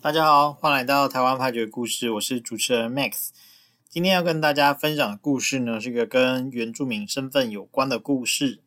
[0.00, 3.30] 大家好，欢迎来到台湾派对故事，我是主持人 Max。
[3.88, 8.60] 今天要跟大家分享的故事呢，是一个跟原住民身份有关的故事。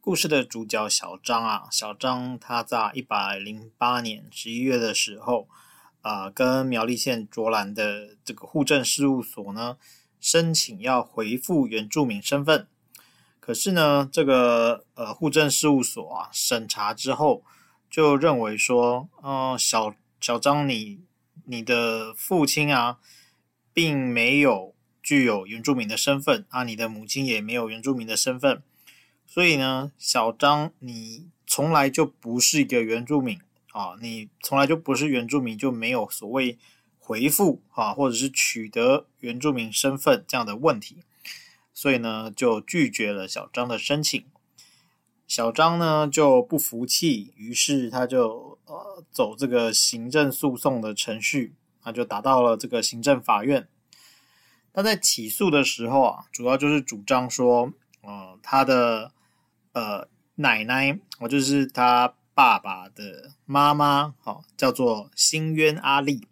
[0.00, 5.46] 故事的主角小张啊，小张他在一百零八年十一月的时候，
[6.00, 9.76] 啊、跟苗栗县卓兰的这个户政事务所呢，
[10.22, 12.66] 申请要回复原住民身份。
[13.38, 17.44] 可是呢，这个呃户政事务所啊，审查之后
[17.90, 21.00] 就认为说，嗯、小小张你
[21.46, 23.00] 你的父亲啊，
[23.72, 24.72] 并没有
[25.02, 28.62] 具有原住民的身份啊，你的母亲也没有原住民的身份，
[29.26, 33.40] 所以呢，小张你从来就不是一个原住民
[33.72, 36.56] 啊，你从来就不是原住民，就没有所谓
[37.00, 41.02] 回复啊，或者是取得原住民身份这样的问题。
[41.74, 44.24] 所以呢，就拒绝了小张的申请。
[45.32, 53.66] 小张呢就不服气，于是他就呃走这个行政诉讼的程序，他就打到了这个行政法院。
[54.74, 59.10] 他在起诉的时候啊，主要就是主张说，呃，他的
[59.72, 66.28] 呃奶奶，我就是他爸爸的妈妈，好，叫做新渊阿丽。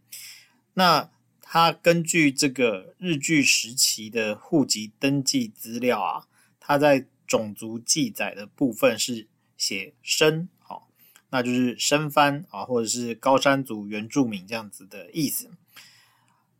[0.74, 1.08] 那
[1.40, 6.26] 他根据这个日据时期的户籍登记资料啊，
[6.60, 10.88] 他在种族记载的部分是写生，好，
[11.30, 15.52] 那就是生番啊，或者是高山族原住民这样子的意思。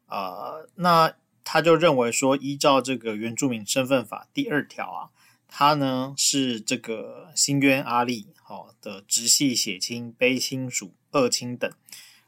[0.07, 5.11] 呃，那他就认为说，依照这个原住民身份法第二条啊，
[5.49, 11.69] 他呢是这个新渊阿丽好的直系血亲、卑亲属、二亲等。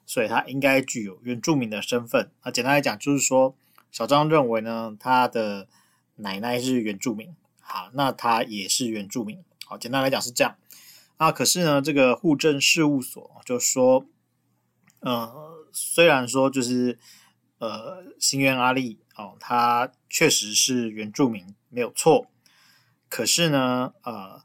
[0.05, 2.33] 所以他应该具有原住民的身份。
[2.41, 3.57] 啊，简单来讲，就是说，
[3.93, 5.69] 小张认为呢，他的
[6.17, 7.35] 奶奶是原住民，
[7.73, 9.43] 好，那他也是原住民。
[9.65, 10.59] 好，简单来讲是这样。
[11.17, 14.05] 啊，可是呢，这个户政事务所就说，
[15.01, 16.99] 呃，虽然说就是
[17.57, 22.27] 呃，新渊阿丽哦，他确实是原住民，没有错。
[23.09, 24.43] 可是呢，呃，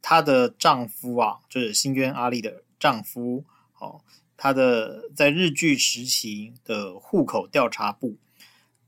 [0.00, 3.44] 她的丈夫啊，就是新渊阿丽的丈夫，
[3.78, 4.00] 哦。
[4.42, 8.16] 他的在日据时期的户口调查簿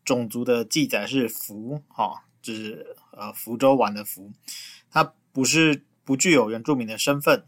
[0.02, 4.32] 种族的记载是福，哈，就是呃福州玩的福，
[4.90, 7.44] 他不是不具有原住民的身份，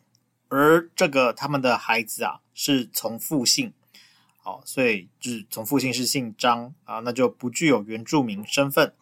[0.48, 3.72] 而这个他们的孩子啊是从父姓，
[4.38, 8.94] 好，所以就是从父姓是姓张啊，那就不具有原住民身份，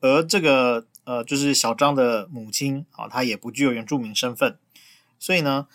[0.00, 4.58] 而这个呃就是小张的母亲啊，她也不具有原住民身份，
[5.18, 5.66] 所以呢，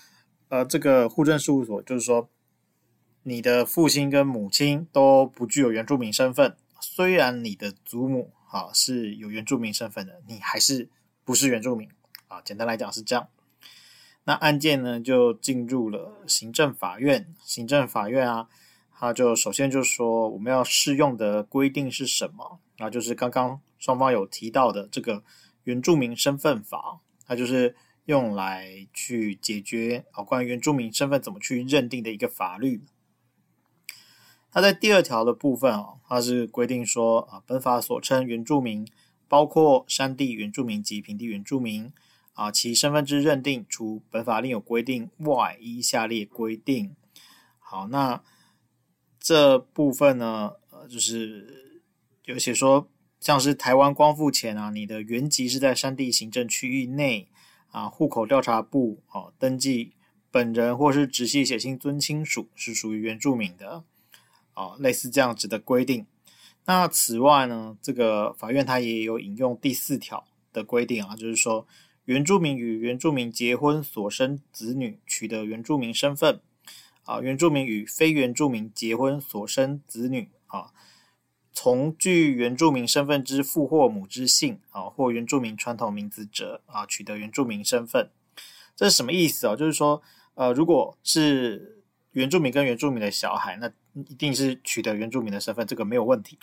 [0.47, 2.29] 呃，这个户政事务所就是说。
[3.23, 10.89] 你的父亲跟母亲都不具有原住民身份，虽然你的祖母啊是有原住民身份的，你还是
[11.23, 11.89] 不是原住民
[12.27, 12.41] 啊。
[12.41, 13.29] 简单来讲是这样。
[14.25, 18.47] 那案件呢就进入了行政法院，行政法院啊，
[18.93, 22.59] 他就首先就说我们要适用的规定是什么？
[22.77, 25.23] 那就是刚刚双方有提到的这个
[25.63, 32.81] 原住民身份法，它就是用来去解决啊关于原住民身份怎么去认定的一个法律。
[34.51, 38.87] 它在第二条的部分哦，它是规定说啊，本法所称原住民，
[39.27, 41.91] 包括山地原住民及平地原住民
[42.33, 46.95] 啊，其身份之认定，除本法另有规定外，依下列规定。
[47.59, 48.23] 好，那
[49.19, 51.83] 这部分呢，呃，就是
[52.25, 52.87] 有写说，
[53.19, 57.27] 像是台湾光复前啊，你的原籍是在山地行政区域内
[57.69, 59.93] 啊，户口调查簿哦、登记
[60.31, 63.83] 本人或是直系血亲尊亲属是属于原住民的。
[64.59, 66.05] 啊，类似这样子的规定。
[66.65, 71.65] 那此外呢，这个法院它也有引用第四条的规定啊，就是说，
[72.03, 76.41] 原住民与原住民结婚所生子女取得原住民身份
[77.05, 80.73] 啊，原住民与非原住民结婚所生子女啊，
[81.53, 88.09] 从具原住民身份之父或母之姓啊，或原住民传统名字者啊，取得原住民身份。
[88.75, 89.55] 这是什么意思啊？
[89.55, 90.01] 就是说，
[90.35, 91.78] 呃，如果是
[92.11, 96.39] 原住民跟原住民的小孩，那一定是取得原住民的身份，这个没有问题。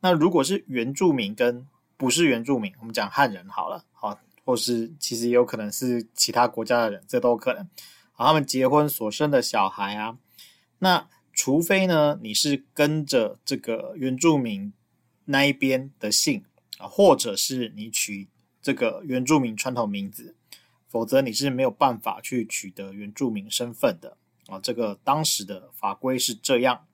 [0.00, 1.66] 那如果是原住民跟
[1.96, 7.66] 不是原住民，我们讲汉人好了，好，或是其实也有可能是其他国家的人，这都有可能。
[8.12, 10.18] 好，他们结婚所生的小孩啊，
[10.80, 14.72] 那除非呢，你是跟着这个原住民
[15.26, 16.44] 那一边的姓
[16.78, 18.28] 啊，或者是你取
[18.60, 20.34] 这个原住民传统名字，
[20.88, 24.16] 否则你是没有办法去取得原住民身份的。
[24.48, 26.86] 啊，这个当时的法规是这样。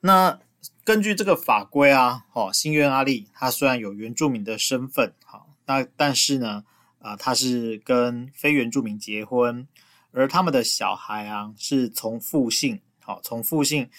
[0.00, 0.38] 那
[0.84, 6.64] 根据这个法规啊，哦，新渊阿丽他虽然有原住民的身份，好，那但是呢，
[7.00, 9.66] 啊，他是跟非原住民结婚，
[10.12, 13.90] 而他们的小孩啊是从父姓，好，从父姓，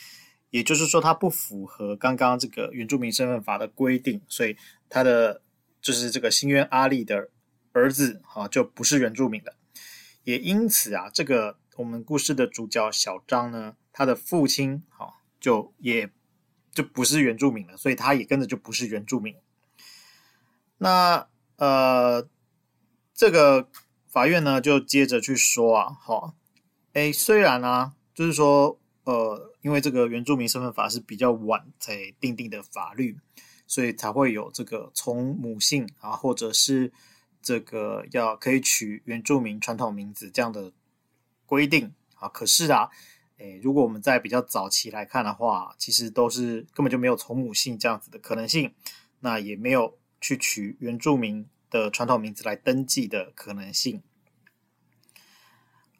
[0.49, 4.55] 也就是说他不符合刚刚这个原住民身份法的规定，所以
[4.87, 5.41] 他的
[5.81, 7.29] 就是这个辛渊阿力的
[7.73, 9.56] 儿子哈就不是原住民了。
[10.27, 16.11] 也因此啊，这个我们故事的主角小张呢，他的父亲好就也
[16.73, 19.33] 就不是原住民了，所以他也跟着就不是原住民。
[20.79, 22.27] 那呃，
[23.13, 23.69] 这个
[24.05, 26.35] 法院呢，就接着去说啊，好，
[26.91, 33.17] 哎，虽然呢，就是说，呃，因为这个原住民身份法是比较晚才订定的法律，
[33.65, 36.91] 所以才会有这个从母姓啊，或者是
[37.47, 40.73] 这个要可以取原住民传统名字这样的
[41.45, 42.27] 规定啊。
[42.27, 42.89] 可是啊，
[43.37, 48.73] 哎，如果我们在比较早期来看的话，其实都是根本就没有从母姓这样子的可能性，
[49.19, 49.97] 那也没有。
[50.19, 54.01] 去取原住民的传统名字来登记的可能性，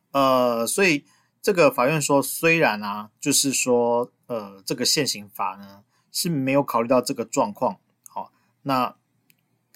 [0.09, 1.05] 呃，所以
[1.39, 7.79] 这个法院说，虽然啊，就是说，呃，这个现行法呢是没有考虑到这个状况，
[8.09, 8.33] 好、
[8.63, 8.97] 那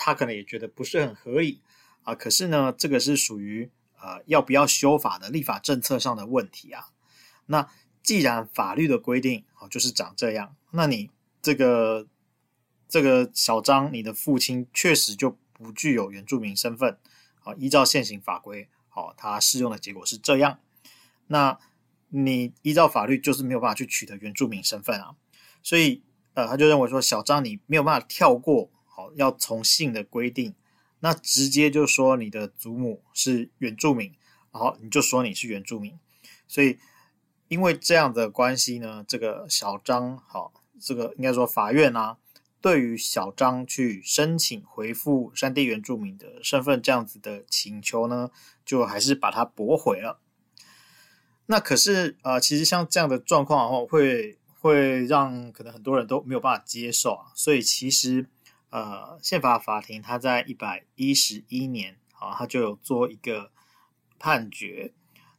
[0.01, 1.61] 他可能也觉得不是很合理
[2.03, 2.15] 啊。
[2.15, 3.69] 可是呢，这个是属于
[4.01, 6.89] 呃要不要修法的立法政策上的问题啊。
[7.45, 7.69] 那
[8.01, 11.09] 既然法律的规定哦就是长这样，那你
[11.41, 12.07] 这个。
[12.93, 16.97] 这个小张，你的父亲确实就不具有原住民身份，
[17.39, 20.59] 好，依照现行法规，好，他适用的结果是这样。
[21.27, 21.57] 那
[22.09, 25.15] 你依照法律就是没有办法去取得原住民身份啊，
[25.63, 26.03] 所以
[26.33, 28.69] 呃，他就认为说，小张你没有办法跳过，
[29.15, 30.53] 要从姓的规定，
[30.99, 34.13] 那直接就说你的祖母是原住民，
[34.51, 35.97] 然后你就说你是原住民，
[36.47, 36.77] 所以
[37.47, 42.17] 因为这样的关系呢，这个小张，好，这个应该说法院啊。
[42.61, 48.29] 对于小张去申请回复山地原住民的身份这样子的请求呢，
[48.63, 50.19] 就还是把它驳回了。
[51.47, 57.31] 那可是啊、呃，其实像这样的状况的话，会会让可能很多人都没有办法接受啊。
[57.33, 58.27] 所以其实
[58.71, 63.51] 呃，宪法法庭他在一百一十一年啊，他就有做一个
[64.17, 64.93] 判决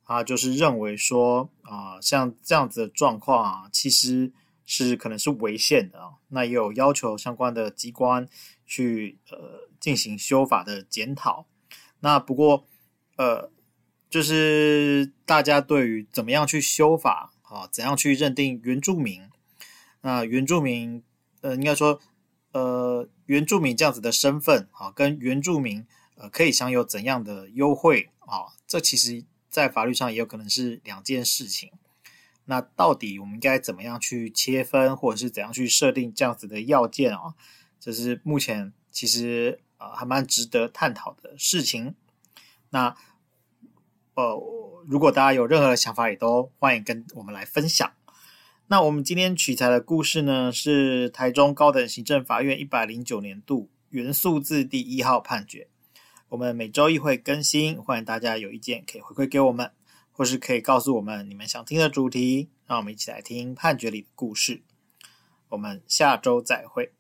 [0.05, 4.33] 啊，就是认为说啊、像这样子的状况啊，其实。
[4.65, 8.27] 是可能是违宪的啊，那也有要求相关的机关
[8.65, 11.47] 去呃进行修法的检讨。
[11.99, 12.65] 那不过
[13.17, 13.51] 呃，
[14.09, 19.29] 就是大家对于怎么样去修法啊，怎样去认定原住民，
[20.03, 21.03] 那原住民
[21.41, 22.01] 呃应该说
[22.53, 31.71] 呃原住民这样子的身份啊，跟原住民呃可以享有怎样的优惠啊，这其实在法律上也有可能是两件事情。
[32.45, 37.35] 那到底我们应该怎么样去切分，或者是怎样去设定这样子的要件啊？
[37.79, 41.95] 这是目前其实啊、呃、还蛮值得探讨的事情。
[42.71, 42.97] 那
[44.15, 44.37] 呃，
[44.87, 47.93] 如果大家有任何的想法，也都欢迎跟我们来分享。
[48.73, 55.69] 那我们今天取材的故事呢，是台中高等行政法院一百零九年度原诉字第一号判决。
[56.31, 59.73] 我们每周一会更新，欢迎大家有意见可以回馈给我们。
[60.13, 64.63] 或是可以告诉我们你们想听的主题，让我们一起来听判决里的故事。
[65.51, 66.93] 我们下周再会。